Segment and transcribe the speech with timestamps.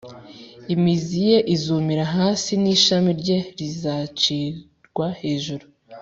[0.75, 5.65] imizi ye izumira hasi, n’ishami rye rizacirwa hejuru